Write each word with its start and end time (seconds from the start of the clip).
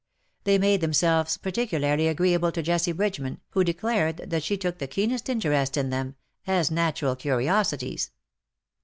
They 0.45 0.57
made 0.57 0.81
themselves 0.81 1.37
particularly 1.37 2.07
agreeable 2.07 2.51
to 2.53 2.63
Jessie 2.63 2.91
Bridgeman, 2.91 3.39
who 3.49 3.63
declared 3.63 4.17
that 4.31 4.41
she 4.41 4.57
took 4.57 4.79
the 4.79 4.87
keenest 4.87 5.29
interest 5.29 5.77
in 5.77 5.91
them— 5.91 6.15
as 6.47 6.71
natural 6.71 7.15
curiosities. 7.15 8.09